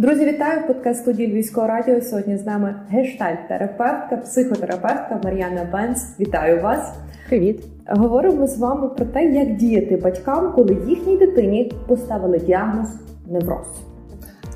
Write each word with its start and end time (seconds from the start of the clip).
Друзі, 0.00 0.26
вітаю 0.26 0.60
в 0.60 0.66
подкаст 0.66 1.00
студії 1.00 1.32
Львівського 1.32 1.66
радіо. 1.66 2.00
Сьогодні 2.00 2.36
з 2.36 2.46
нами 2.46 2.74
гештальт-терапевтка, 2.92 4.16
психотерапевтка 4.16 5.20
Мар'яна 5.24 5.68
Бенц. 5.72 5.98
Вітаю 6.20 6.62
вас! 6.62 6.92
Привіт! 7.28 7.64
Говоримо 7.86 8.46
з 8.46 8.58
вами 8.58 8.88
про 8.88 9.06
те, 9.06 9.24
як 9.24 9.56
діяти 9.56 9.96
батькам, 9.96 10.52
коли 10.54 10.76
їхній 10.88 11.16
дитині 11.16 11.72
поставили 11.86 12.38
діагноз 12.38 12.88
невроз. 13.30 13.66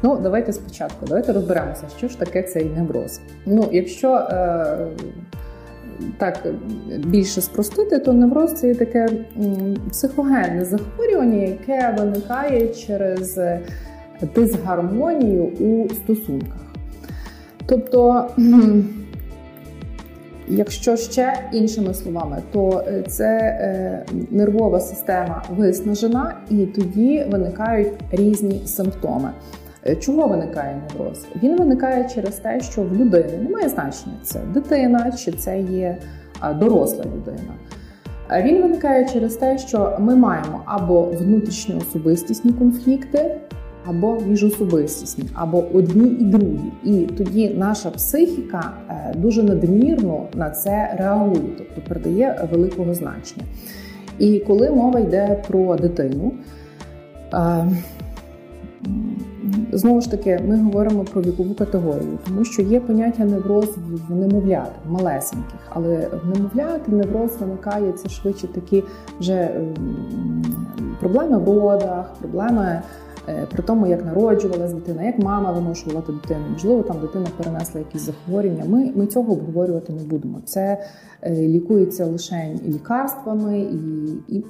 Ну, 0.02 0.18
давайте 0.22 0.52
спочатку. 0.52 1.06
Давайте 1.06 1.32
розберемося, 1.32 1.84
що 1.98 2.08
ж 2.08 2.18
таке 2.18 2.42
цей 2.42 2.64
невроз. 2.64 3.20
Ну, 3.46 3.68
якщо 3.72 4.14
е, 4.14 4.66
так 6.18 6.46
більше 7.06 7.40
спростити, 7.40 7.98
то 7.98 8.12
невроз 8.12 8.52
це 8.52 8.68
є 8.68 8.74
таке 8.74 9.08
психогенне 9.90 10.64
захворювання, 10.64 11.42
яке 11.42 11.96
виникає 11.98 12.68
через 12.68 13.38
дисгармонію 14.34 15.44
у 15.44 15.88
стосунках. 15.88 16.60
Тобто, 17.66 18.28
якщо 20.48 20.96
ще 20.96 21.34
іншими 21.52 21.94
словами, 21.94 22.42
то 22.52 22.84
це 23.06 23.38
е, 23.38 24.04
нервова 24.30 24.80
система 24.80 25.42
виснажена, 25.56 26.34
і 26.50 26.66
тоді 26.66 27.26
виникають 27.30 27.92
різні 28.10 28.62
симптоми. 28.66 29.30
Е, 29.86 29.96
чого 29.96 30.28
виникає 30.28 30.82
невроз? 30.82 31.26
Він 31.42 31.58
виникає 31.58 32.08
через 32.14 32.34
те, 32.34 32.60
що 32.60 32.82
в 32.82 32.92
людини 32.92 33.38
немає 33.42 33.68
значення, 33.68 34.16
це 34.22 34.40
дитина 34.54 35.12
чи 35.12 35.32
це 35.32 35.60
є 35.60 35.96
доросла 36.60 37.04
людина. 37.04 37.54
Він 38.42 38.62
виникає 38.62 39.08
через 39.08 39.36
те, 39.36 39.58
що 39.58 39.96
ми 40.00 40.16
маємо 40.16 40.62
або 40.64 41.02
внутрішньо 41.02 41.78
особистісні 41.78 42.52
конфлікти, 42.52 43.36
або 43.84 44.18
міжособистісні, 44.26 45.24
або 45.34 45.64
одні 45.74 46.08
і 46.08 46.24
другі. 46.24 46.72
І 46.84 47.06
тоді 47.06 47.48
наша 47.48 47.90
психіка 47.90 48.72
е, 48.90 49.14
дуже 49.16 49.42
надмірно 49.42 50.26
на 50.34 50.50
це 50.50 50.96
реагує, 50.98 51.42
тобто 51.58 51.80
передає 51.88 52.48
великого 52.52 52.94
значення. 52.94 53.44
І 54.18 54.40
коли 54.40 54.70
мова 54.70 55.00
йде 55.00 55.42
про 55.48 55.76
дитину, 55.76 56.32
е, 57.34 57.66
Знову 59.72 60.00
ж 60.00 60.10
таки, 60.10 60.40
ми 60.46 60.58
говоримо 60.58 61.04
про 61.04 61.22
вікову 61.22 61.54
категорію, 61.54 62.18
тому 62.26 62.44
що 62.44 62.62
є 62.62 62.80
поняття 62.80 63.24
невроз 63.24 63.68
в 64.08 64.14
немовлят, 64.14 64.70
в 64.86 64.92
малесеньких, 64.92 65.60
але 65.68 66.08
в 66.24 66.28
немовлят 66.28 66.88
невроз 66.88 67.36
виникає 67.40 67.92
це 67.92 68.08
швидше 68.08 68.46
такі 68.46 68.82
вже 69.20 69.60
проблеми 71.00 71.38
в 71.38 71.48
родах, 71.48 72.14
проблеми 72.20 72.82
Е, 73.28 73.46
при 73.52 73.62
тому, 73.62 73.86
як 73.86 74.04
народжувалася 74.04 74.74
дитина, 74.74 75.02
як 75.02 75.18
мама 75.18 75.52
виношувала 75.52 76.02
дитину, 76.06 76.44
можливо, 76.52 76.82
там 76.82 77.00
дитина 77.00 77.26
перенесла 77.36 77.80
якісь 77.80 78.02
захворювання. 78.02 78.64
Ми 78.64 78.92
ми 78.94 79.06
цього 79.06 79.32
обговорювати 79.32 79.92
не 79.92 80.02
будемо. 80.02 80.40
Це 80.44 80.78
е, 81.22 81.34
лікується 81.34 82.06
лише 82.06 82.54
лікарствами 82.66 83.58
і, 83.58 84.36
і, 84.36 84.44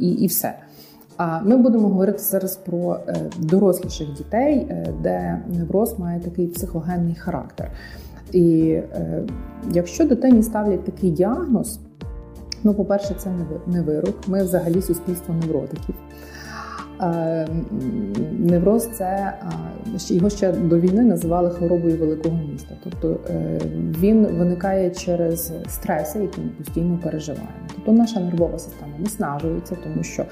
і, 0.00 0.08
і 0.08 0.26
все. 0.26 0.54
А 1.16 1.40
ми 1.42 1.56
будемо 1.56 1.88
говорити 1.88 2.18
зараз 2.18 2.56
про 2.56 2.96
е, 3.08 3.16
доросліших 3.38 4.12
дітей, 4.12 4.66
де 5.02 5.42
невроз 5.48 5.98
має 5.98 6.20
такий 6.20 6.46
психогенний 6.46 7.14
характер. 7.14 7.70
І 8.32 8.78
якщо 9.72 10.06
дитині 10.06 10.42
ставлять 10.42 10.84
такий 10.84 11.10
діагноз, 11.10 11.80
ну, 12.64 12.74
по-перше, 12.74 13.14
це 13.18 13.30
не 13.66 13.82
вирок. 13.82 14.14
Ми 14.26 14.44
взагалі 14.44 14.82
суспільство 14.82 15.34
невротиків. 15.34 15.94
Е, 17.02 17.46
невроз 18.38 18.88
це 18.92 19.34
його 20.08 20.30
ще 20.30 20.52
до 20.52 20.78
війни 20.78 21.02
називали 21.02 21.50
хворобою 21.50 21.96
великого 21.96 22.38
міста. 22.52 22.74
Тобто 22.84 23.20
е, 23.30 23.60
він 23.98 24.26
виникає 24.26 24.90
через 24.90 25.52
стреси, 25.68 26.18
які 26.18 26.40
ми 26.40 26.48
постійно 26.48 26.98
переживаємо. 27.02 27.48
Тобто 27.74 27.92
наша 27.92 28.20
нервова 28.20 28.58
система 28.58 28.92
виснажується, 29.00 29.76
тому 29.84 30.02
що 30.02 30.24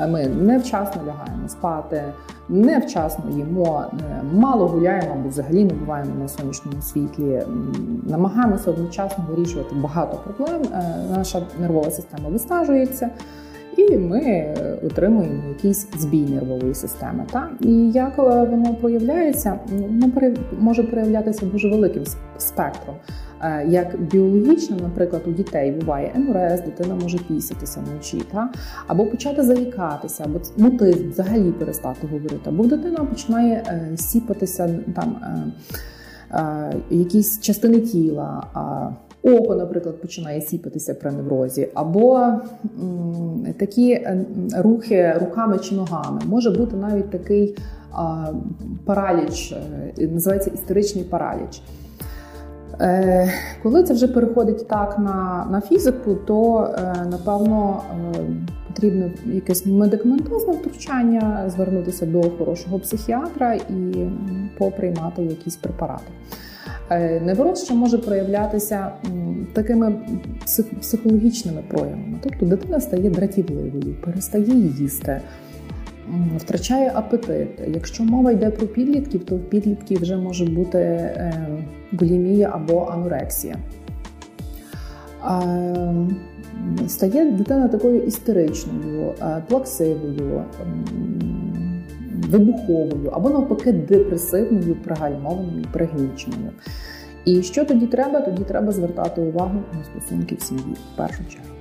е, 0.00 0.06
ми 0.06 0.26
невчасно 0.26 1.02
лягаємо 1.06 1.48
спати, 1.48 2.02
невчасно 2.48 3.24
їмо, 3.30 3.84
мало 4.32 4.66
гуляємо 4.68 5.12
або 5.12 5.28
взагалі 5.28 5.64
не 5.64 5.74
буваємо 5.74 6.14
на 6.20 6.28
сонячному 6.28 6.82
світлі. 6.82 7.42
Намагаємося 8.08 8.70
одночасно 8.70 9.24
вирішувати 9.30 9.74
багато 9.74 10.16
проблем. 10.16 10.62
Наша 11.10 11.42
нервова 11.60 11.90
система 11.90 12.28
виснажується 12.28 13.10
і 13.78 13.98
ми 13.98 14.54
отримуємо 14.86 15.48
якийсь 15.48 15.88
збій 15.98 16.20
нервової 16.20 16.74
системи. 16.74 17.24
Та? 17.32 17.50
І 17.60 17.90
як 17.90 18.18
е, 18.18 18.22
воно 18.22 18.74
проявляється, 18.74 19.58
воно 19.68 20.12
може 20.58 20.82
проявлятися 20.82 21.46
дуже 21.46 21.68
великим 21.68 22.04
спектром. 22.38 22.96
Е, 23.42 23.66
як 23.68 24.00
біологічно, 24.00 24.76
наприклад, 24.82 25.22
у 25.26 25.30
дітей 25.30 25.70
буває 25.70 26.12
НРС, 26.16 26.60
дитина 26.60 26.94
може 27.02 27.18
пісятися 27.18 27.80
вночі, 27.80 28.22
та? 28.32 28.48
або 28.86 29.06
почати 29.06 29.42
заїкатися, 29.42 30.24
або 30.24 30.40
мути 30.56 30.90
взагалі 30.90 31.52
перестати 31.52 32.06
говорити, 32.06 32.40
або 32.46 32.64
дитина 32.64 33.04
починає 33.04 33.62
е, 33.66 33.96
сіпатися 33.96 34.78
там 34.94 35.16
якісь 36.90 37.40
частини 37.40 37.80
тіла 37.80 38.42
око, 39.26 39.54
наприклад, 39.54 40.00
починає 40.00 40.40
сіпатися 40.40 40.94
при 40.94 41.12
неврозі, 41.12 41.68
або 41.74 42.30
такі 43.58 43.92
е, 43.92 44.24
рухи 44.56 45.14
руками 45.20 45.58
чи 45.58 45.74
ногами. 45.74 46.20
Може 46.26 46.50
бути 46.50 46.76
навіть 46.76 47.10
такий 47.10 47.58
параліч, 48.84 49.54
е, 49.98 50.06
називається 50.06 50.50
істеричний 50.54 51.04
параліч. 51.04 51.62
Е, 52.80 53.32
Коли 53.62 53.82
це 53.82 53.94
вже 53.94 54.08
переходить 54.08 54.68
так 54.68 54.98
на 54.98 55.46
на 55.50 55.60
фізику, 55.60 56.14
то 56.14 56.68
напевно 57.10 57.82
потрібно 58.66 59.10
якесь 59.26 59.66
медикаментозне 59.66 60.52
втручання, 60.52 61.50
звернутися 61.50 62.06
до 62.06 62.22
хорошого 62.22 62.78
психіатра 62.78 63.54
і 63.54 64.08
поприймати 64.58 65.22
якісь 65.22 65.56
препарати. 65.56 66.12
Е, 66.90 67.20
невроз 67.20 67.64
ще 67.64 67.74
може 67.74 67.98
проявлятися 67.98 68.90
такими 69.52 69.94
психологічними 70.80 71.62
проявами. 71.68 72.18
Тобто 72.22 72.46
дитина 72.46 72.80
стає 72.80 73.10
дратівливою, 73.10 73.94
перестає 74.04 74.58
їсти, 74.80 75.20
втрачає 76.36 76.92
апетит. 76.94 77.48
Якщо 77.74 78.04
мова 78.04 78.32
йде 78.32 78.50
про 78.50 78.66
підлітків, 78.66 79.24
то 79.24 79.36
в 79.36 79.40
підлітків 79.40 80.02
вже 80.02 80.16
може 80.16 80.44
бути 80.44 80.78
е, 80.78 81.48
булімія 81.92 82.50
або 82.54 82.88
анорексія. 82.92 83.56
Стає 86.86 87.30
дитина 87.30 87.68
такою 87.68 88.02
істеричною, 88.02 89.14
е, 89.22 89.42
плаксивою 89.48 90.44
вибуховою 92.30 93.10
або 93.12 93.30
навпаки 93.30 93.72
депресивною, 93.72 94.74
пригальмованою, 94.74 95.64
пригніченою. 95.72 96.50
І 97.24 97.42
що 97.42 97.64
тоді 97.64 97.86
треба? 97.86 98.20
Тоді 98.20 98.44
треба 98.44 98.72
звертати 98.72 99.20
увагу 99.20 99.60
на 99.72 99.84
стосунки 99.84 100.34
в 100.34 100.40
сім'ї 100.40 100.76
в 100.94 100.96
першу 100.96 101.24
чергу. 101.28 101.56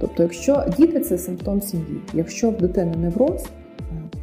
Тобто, 0.00 0.22
якщо 0.22 0.64
діти 0.76 1.00
це 1.00 1.18
симптом 1.18 1.62
сім'ї, 1.62 2.00
якщо 2.14 2.50
в 2.50 2.56
дитини 2.56 2.96
невроз, 2.96 3.46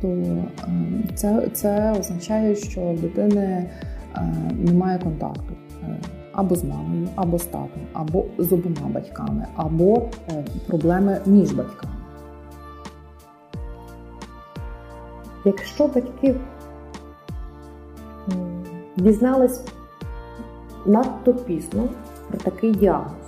то 0.01 0.07
ем, 0.07 1.03
це 1.16 1.47
це 1.53 1.95
означає, 1.99 2.55
що 2.55 2.81
в 2.81 3.01
дитини 3.01 3.69
е, 4.16 4.33
немає 4.57 4.99
контакту 4.99 5.53
е, 5.83 5.97
або 6.31 6.55
з 6.55 6.63
мамою, 6.63 7.07
або 7.16 7.39
з 7.39 7.45
татом, 7.45 7.81
або 7.93 8.25
з 8.38 8.53
обома 8.53 8.88
батьками, 8.93 9.45
або 9.55 10.01
е, 10.31 10.43
проблеми 10.67 11.17
між 11.25 11.51
батьками. 11.51 11.91
Якщо 15.46 15.88
батьки 15.88 16.35
дізнались 18.97 19.61
надто 20.85 21.34
пізно 21.34 21.90
про 22.29 22.38
такий 22.38 22.72
діагноз, 22.72 23.28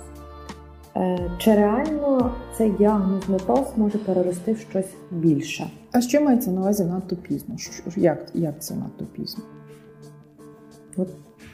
е, 0.96 1.30
чи 1.38 1.54
реально 1.54 2.34
цей 2.56 2.70
діагноз 2.70 3.28
невроз 3.28 3.66
може 3.76 3.98
перерости 3.98 4.52
в 4.52 4.58
щось 4.58 4.94
більше? 5.10 5.70
А 5.92 6.00
що 6.00 6.20
мається 6.20 6.50
на 6.50 6.60
увазі 6.60 6.84
надто 6.84 7.16
пізно? 7.16 7.56
Як 7.96 8.26
як 8.34 8.62
це 8.62 8.74
надто 8.74 9.04
пізно? 9.04 9.44
От, 10.96 11.08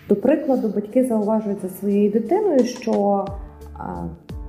До 0.09 0.17
прикладу, 0.17 0.69
батьки 0.69 1.05
зауважують 1.05 1.63
за 1.63 1.69
своєю 1.69 2.11
дитиною, 2.11 2.65
що 2.65 3.27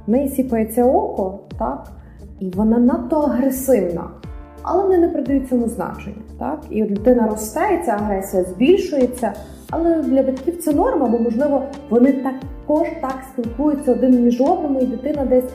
в 0.08 0.12
неї 0.12 0.30
сіпається 0.30 0.86
око, 0.86 1.40
так, 1.60 1.92
і 2.40 2.50
вона 2.50 2.78
надто 2.78 3.20
агресивна 3.20 4.10
але 4.64 4.84
вони 4.84 4.98
не 4.98 5.10
придають 5.10 5.50
цьому 5.50 5.68
значення. 5.68 6.16
Так? 6.40 6.60
І 6.70 6.84
от 6.84 6.94
дитина 6.94 7.28
росте, 7.28 7.80
і 7.82 7.86
ця 7.86 7.92
агресія 7.92 8.44
збільшується. 8.44 9.34
Але 9.70 10.02
для 10.02 10.24
батьків 10.24 10.58
це 10.58 10.74
норма, 10.74 11.08
бо, 11.08 11.20
можливо, 11.20 11.64
вони 11.90 12.14
також 12.14 12.88
так 13.02 13.16
спілкуються 13.34 13.92
один 13.92 14.24
між 14.24 14.42
одним, 14.42 14.78
і 14.82 14.86
дитина 14.86 15.26
десь 15.26 15.50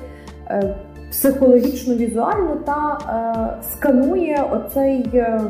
е, 0.51 0.77
психологічно, 1.11 1.95
візуально 1.95 2.57
та 2.65 2.99
е, 3.09 3.63
сканує 3.73 4.45
оцей 4.51 5.11
е, 5.15 5.41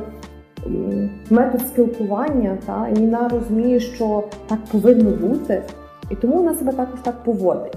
метод 1.31 1.61
спілкування, 1.61 2.59
та, 2.67 2.89
і 2.97 3.01
вона 3.01 3.29
розуміє, 3.29 3.81
що 3.81 4.25
так 4.47 4.59
повинно 4.73 5.11
бути, 5.11 5.63
і 6.11 6.15
тому 6.15 6.37
вона 6.37 6.55
себе 6.55 6.73
також 6.73 7.01
так 7.01 7.25
поводить. 7.25 7.75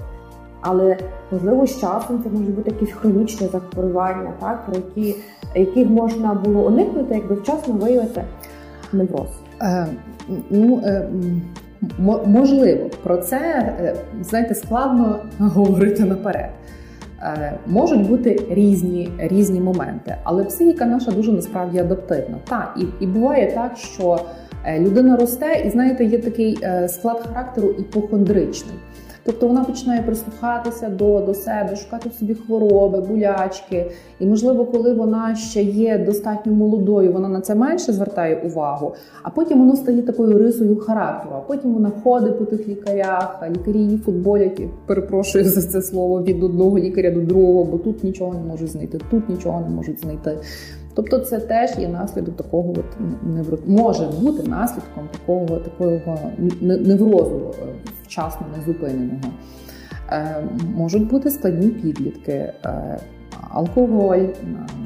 Але 0.60 0.96
можливо 1.32 1.66
з 1.66 1.80
часом 1.80 2.22
це 2.24 2.30
може 2.30 2.50
бути 2.50 2.70
якісь 2.70 2.92
хронічні 2.92 3.48
захворювання, 3.52 4.32
так 4.40 4.66
про 4.66 4.74
які 4.74 5.16
яких 5.54 5.90
можна 5.90 6.34
було 6.34 6.66
уникнути, 6.66 7.14
якби 7.14 7.34
вчасно 7.34 7.74
виявити 7.74 8.24
невроз. 8.92 9.28
Е, 9.62 9.86
ну, 10.50 10.82
е, 10.84 11.08
можливо, 12.26 12.90
про 13.02 13.16
це 13.16 13.38
е, 13.38 13.96
знаєте 14.22 14.54
складно 14.54 15.18
говорити 15.38 16.04
наперед. 16.04 16.50
Е, 17.22 17.52
можуть 17.66 18.08
бути 18.08 18.46
різні 18.50 19.10
різні 19.18 19.60
моменти, 19.60 20.16
але 20.22 20.44
психіка 20.44 20.86
наша 20.86 21.10
дуже 21.10 21.32
насправді 21.32 21.78
адаптивна. 21.78 22.36
Та 22.48 22.74
і, 22.76 23.04
і 23.04 23.06
буває 23.06 23.52
так, 23.52 23.76
що 23.76 24.20
е, 24.64 24.80
людина 24.80 25.16
росте, 25.16 25.62
і 25.66 25.70
знаєте, 25.70 26.04
є 26.04 26.18
такий 26.18 26.58
склад 26.88 27.26
характеру 27.28 27.68
іпохондричний. 27.68 28.74
Тобто 29.30 29.48
вона 29.48 29.64
починає 29.64 30.02
прислухатися 30.02 30.88
до 30.88 31.20
до 31.20 31.34
себе, 31.34 31.76
шукати 31.76 32.08
в 32.08 32.12
собі 32.12 32.34
хвороби, 32.34 33.00
болячки. 33.00 33.90
І, 34.20 34.26
можливо, 34.26 34.64
коли 34.64 34.92
вона 34.92 35.34
ще 35.34 35.62
є 35.62 35.98
достатньо 35.98 36.52
молодою, 36.52 37.12
вона 37.12 37.28
на 37.28 37.40
це 37.40 37.54
менше 37.54 37.92
звертає 37.92 38.36
увагу, 38.36 38.94
а 39.22 39.30
потім 39.30 39.58
воно 39.58 39.76
стає 39.76 40.02
такою 40.02 40.38
рисою 40.38 40.76
характеру. 40.76 41.34
А 41.36 41.40
потім 41.40 41.74
вона 41.74 41.90
ходить 42.04 42.38
по 42.38 42.44
тих 42.44 42.68
лікарях, 42.68 43.38
а 43.40 43.50
лікарі 43.50 43.78
її 43.78 43.98
футболять, 43.98 44.62
перепрошую 44.86 45.44
за 45.44 45.62
це 45.62 45.82
слово 45.82 46.22
від 46.22 46.42
одного 46.42 46.78
лікаря 46.78 47.10
до 47.10 47.20
другого, 47.20 47.64
бо 47.64 47.78
тут 47.78 48.04
нічого 48.04 48.34
не 48.34 48.40
можуть 48.40 48.68
знайти, 48.68 48.98
тут 49.10 49.28
нічого 49.28 49.60
не 49.60 49.68
можуть 49.68 50.00
знайти. 50.00 50.38
Тобто 50.94 51.18
це 51.18 51.38
теж 51.38 51.70
є 51.78 51.88
наслідок 51.88 52.36
такого 52.36 52.70
от 52.70 52.84
невро... 53.36 53.58
може 53.66 54.08
бути 54.20 54.48
наслідком 54.48 55.08
такого 55.12 55.46
такого 55.46 56.00
неврозу 56.60 57.40
е, 57.62 57.66
вчасно 58.10 58.46
незупиненого. 58.56 59.32
Е, 60.08 60.44
Можуть 60.74 61.06
бути 61.06 61.30
складні 61.30 61.68
підлітки, 61.68 62.32
е, 62.32 63.00
алкоголь, 63.50 64.26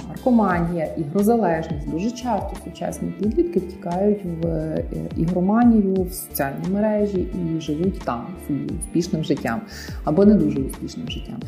наркоманія, 0.09 0.85
ігрозалежність. 0.85 1.91
Дуже 1.91 2.11
часто 2.11 2.56
сучасні 2.65 3.11
підлітки 3.11 3.59
втікають 3.59 4.25
в 4.25 4.47
е, 4.47 4.85
ігроманію, 5.17 5.94
в 5.94 6.12
соціальні 6.12 6.69
мережі 6.73 7.19
і 7.21 7.61
живуть 7.61 8.00
там 8.00 8.26
собі 8.47 8.75
успішним 8.81 9.25
життям 9.25 9.61
або 10.05 10.25
не 10.25 10.35
дуже 10.35 10.61
успішним 10.61 11.09
життям. 11.09 11.41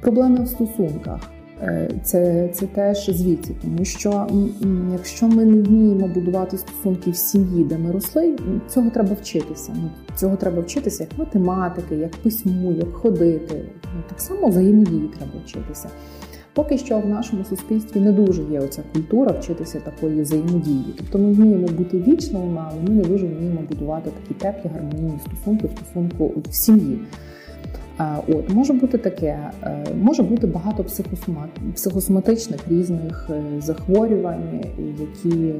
Проблеми 0.00 0.44
в 0.44 0.48
стосунках. 0.48 1.20
Е, 1.62 1.90
це 2.02 2.48
це 2.48 2.66
теж 2.66 3.10
звідси, 3.10 3.54
тому 3.62 3.84
що 3.84 4.26
якщо 4.92 5.28
ми 5.28 5.44
не 5.44 5.62
вміємо 5.62 6.08
будувати 6.08 6.58
стосунки 6.58 7.10
в 7.10 7.16
сім'ї, 7.16 7.64
де 7.64 7.78
ми 7.78 7.92
росли, 7.92 8.36
цього 8.68 8.90
треба 8.90 9.16
вчитися. 9.20 9.72
Ну, 9.82 9.90
Цього 10.16 10.36
треба 10.36 10.62
вчитися 10.62 11.02
як 11.02 11.18
математики, 11.18 11.96
як 11.96 12.16
письму, 12.16 12.72
як 12.72 12.92
ходити. 12.92 13.64
Ну, 13.96 14.02
Так 14.08 14.20
само 14.20 14.48
взаємодії 14.48 15.10
треба 15.18 15.32
вчитися. 15.44 15.88
Поки 16.54 16.78
що 16.78 16.98
в 16.98 17.08
нашому 17.08 17.44
суспільстві 17.44 18.00
не 18.00 18.12
дуже 18.12 18.42
є 18.42 18.60
оця 18.60 18.82
культура 18.92 19.32
вчитися 19.32 19.80
такої 19.80 20.22
взаємодії. 20.22 20.94
Тобто 20.98 21.18
ми 21.18 21.32
вміємо 21.32 21.66
бути 21.66 21.98
вічними, 21.98 22.64
але 22.70 22.82
ми 22.82 22.90
не 22.90 23.02
дуже 23.02 23.26
вміємо 23.26 23.60
будувати 23.68 24.10
такі 24.10 24.34
теплі 24.34 24.70
гармонійні 24.74 25.20
стосунки 25.26 25.66
в 25.66 25.70
стосунку 25.70 26.32
в 26.50 26.54
сім'ї. 26.54 26.98
От 28.28 28.48
може 28.48 28.72
бути 28.72 28.98
таке, 28.98 29.38
е, 29.62 29.86
може 30.02 30.22
бути 30.22 30.46
багато 30.46 30.84
психосоматичних 31.74 32.60
різних 32.68 33.26
е, 33.30 33.42
захворювань, 33.62 34.64
які 35.00 35.54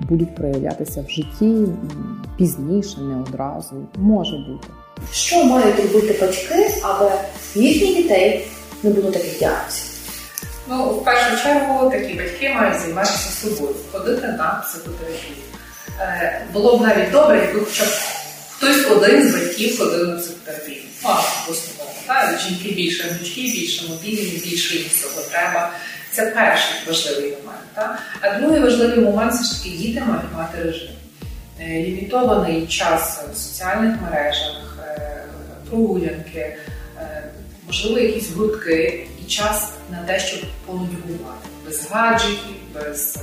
будуть 0.00 0.34
проявлятися 0.34 1.04
в 1.08 1.10
житті 1.10 1.66
пізніше, 2.38 3.00
не 3.00 3.20
одразу. 3.20 3.86
Може 3.96 4.36
бути. 4.36 4.68
Що 5.12 5.44
мають 5.44 5.76
робити 5.76 6.18
батьки, 6.20 6.70
аби 6.82 7.10
їхніх 7.54 7.96
дітей 7.96 8.46
не 8.82 8.90
було 8.90 9.10
таких 9.10 9.38
діагнозів? 9.38 9.92
Ну, 10.68 10.84
в 10.84 11.04
першу 11.04 11.42
чергу, 11.42 11.90
такі 11.90 12.14
батьки 12.14 12.54
мають 12.54 12.80
займатися 12.80 13.46
собою, 13.46 13.74
ходити 13.92 14.26
на 14.26 14.62
психотерапію. 14.64 15.36
Е, 16.00 16.42
було 16.52 16.78
б 16.78 16.82
навіть 16.82 17.10
добре, 17.12 17.38
якби 17.38 17.60
хоча 17.60 17.84
б 17.84 17.88
хтось 18.50 18.90
один 18.90 19.28
з 19.28 19.32
батьків 19.32 19.78
ходив 19.78 20.08
на 20.08 20.16
психотерапію. 20.16 20.82
Мама, 21.04 21.22
та 22.06 22.38
жінки 22.38 22.74
більше 22.74 23.02
гнучки, 23.02 23.40
більше 23.40 23.88
мобільні, 23.88 24.40
більше 24.44 24.76
їм 24.76 24.86
всього 24.90 25.22
треба. 25.30 25.72
Це 26.12 26.26
перший 26.26 26.76
важливий 26.86 27.30
момент. 27.30 27.60
Та? 27.74 27.98
А 28.20 28.38
другий 28.38 28.60
важливий 28.60 28.98
момент 28.98 29.32
все 29.32 29.44
ж 29.44 29.62
таки 29.62 29.76
діти 29.76 30.00
мають 30.00 30.32
мати 30.34 30.62
режим. 30.62 30.88
Е, 31.60 31.82
лімітований 31.82 32.66
час 32.66 33.24
в 33.32 33.36
соціальних 33.36 34.02
мережах, 34.02 34.78
е, 34.88 35.24
прогулянки, 35.70 36.56
е, 36.98 37.22
можливо, 37.66 37.98
якісь 37.98 38.30
гуртки 38.30 39.06
і 39.22 39.30
час 39.30 39.70
на 39.90 40.02
те, 40.02 40.20
щоб 40.20 40.40
понудьгувати. 40.66 41.48
Без 41.66 41.90
гаджетів, 41.90 42.56
без 42.74 43.18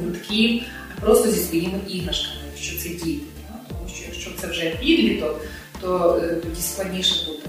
гуртків, 0.00 0.62
а 0.96 1.00
просто 1.00 1.30
зі 1.30 1.40
своїми 1.40 1.78
іграшками, 1.88 2.40
якщо 2.54 2.78
це 2.82 2.88
діти. 2.88 3.22
Тому 3.68 3.88
що 3.94 4.04
якщо 4.06 4.30
це 4.40 4.46
вже 4.46 4.70
підліток, 4.70 5.40
то 5.80 6.20
тоді 6.42 6.62
складніше 6.62 7.26
буде 7.26 7.47